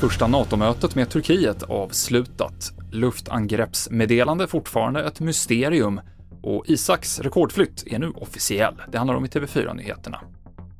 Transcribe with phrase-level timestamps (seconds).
[0.00, 2.72] Första NATO-mötet med Turkiet avslutat.
[2.90, 6.00] Luftangreppsmeddelande fortfarande ett mysterium
[6.42, 8.74] och Isaks rekordflytt är nu officiell.
[8.88, 10.20] Det handlar om i TV4-nyheterna.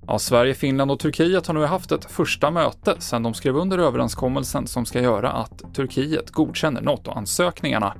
[0.07, 3.79] Ja, Sverige, Finland och Turkiet har nu haft ett första möte sedan de skrev under
[3.79, 7.95] överenskommelsen som ska göra att Turkiet godkänner NATO-ansökningarna.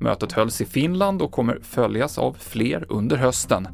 [0.00, 3.68] Mötet hölls i Finland och kommer följas av fler under hösten.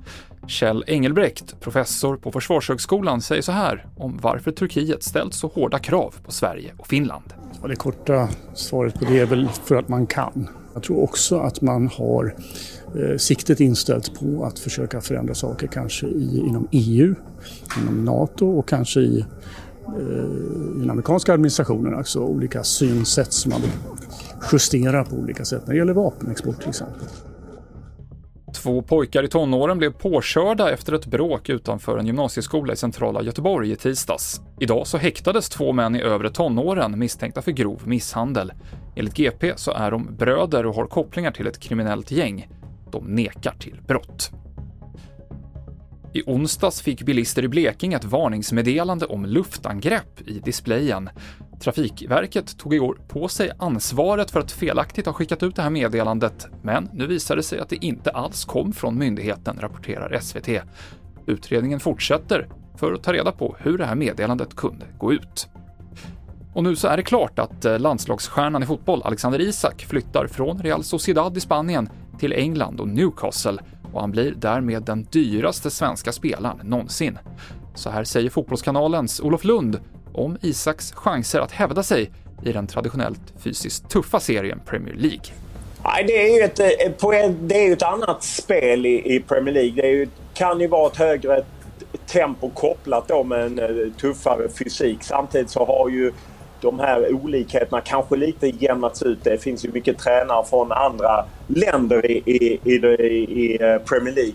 [0.49, 6.15] Kjell Engelbrekt, professor på Försvarshögskolan, säger så här om varför Turkiet ställt så hårda krav
[6.25, 7.35] på Sverige och Finland.
[7.61, 10.49] Och det korta svaret på det är väl för att man kan.
[10.75, 12.35] Jag tror också att man har
[12.97, 17.15] eh, siktet inställt på att försöka förändra saker kanske i, inom EU,
[17.83, 19.25] inom NATO och kanske i,
[19.87, 20.05] eh,
[20.77, 21.95] i den amerikanska administrationen.
[21.95, 23.71] Alltså olika synsätt som man vill
[24.53, 27.09] justera på olika sätt när det gäller vapenexport till exempel.
[28.55, 33.73] Två pojkar i tonåren blev påkörda efter ett bråk utanför en gymnasieskola i centrala Göteborg
[33.73, 34.41] i tisdags.
[34.61, 38.53] Idag så häktades två män i övre tonåren misstänkta för grov misshandel.
[38.97, 42.49] Enligt GP så är de bröder och har kopplingar till ett kriminellt gäng.
[42.91, 44.31] De nekar till brott.
[46.15, 51.11] I onsdags fick bilister i Blekinge ett varningsmeddelande om luftangrepp i displayen.
[51.61, 56.47] Trafikverket tog igår på sig ansvaret för att felaktigt ha skickat ut det här meddelandet,
[56.63, 60.49] men nu visar det sig att det inte alls kom från myndigheten, rapporterar SVT.
[61.27, 65.49] Utredningen fortsätter för att ta reda på hur det här meddelandet kunde gå ut.
[66.55, 70.63] Och nu så är det klart att eh, landslagsstjärnan i fotboll Alexander Isak flyttar från
[70.63, 73.59] Real Sociedad i Spanien till England och Newcastle
[73.93, 77.19] och han blir därmed den dyraste svenska spelaren någonsin.
[77.75, 79.81] Så här säger Fotbollskanalens Olof Lund
[80.15, 82.11] om Isaks chanser att hävda sig
[82.43, 85.25] i den traditionellt fysiskt tuffa serien Premier League.
[85.85, 89.83] Nej, det är ju ett, eh, det är ett annat spel i, Premier League.
[89.83, 91.45] Det ju, kan ju vara ett högre
[92.07, 94.99] tempo kopplat då med en eh, tuffare fysik.
[95.03, 96.13] Samtidigt så har ju
[96.61, 99.19] de här olikheterna kanske lite jämnats ut.
[99.25, 104.35] Det finns ju mycket tränare från andra länder i, i, i, i eh, Premier League.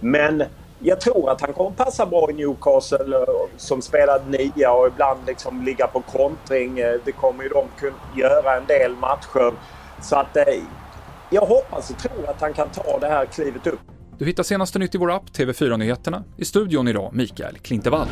[0.00, 0.42] Men
[0.82, 3.26] jag tror att han kommer passa bra i Newcastle
[3.56, 6.78] som spelar nia och ibland liksom ligga på kontring.
[6.78, 9.52] Eh, det kommer ju de kunna göra en del matcher.
[10.02, 10.44] Så att eh,
[11.30, 13.80] jag hoppas och tror att han kan ta det här klivet upp.
[14.18, 16.24] Du hittar senaste nytt i vår app TV4 Nyheterna.
[16.36, 18.08] I studion idag Mikael Klintevall.